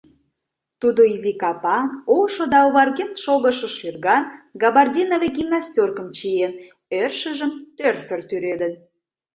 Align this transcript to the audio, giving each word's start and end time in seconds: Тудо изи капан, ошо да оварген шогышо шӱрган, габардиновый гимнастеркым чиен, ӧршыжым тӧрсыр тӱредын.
Тудо 0.81 1.01
изи 1.13 1.33
капан, 1.41 1.87
ошо 2.15 2.43
да 2.53 2.59
оварген 2.67 3.11
шогышо 3.23 3.67
шӱрган, 3.77 4.23
габардиновый 4.61 5.31
гимнастеркым 5.37 6.07
чиен, 6.17 6.53
ӧршыжым 7.01 7.51
тӧрсыр 7.77 8.19
тӱредын. 8.29 8.73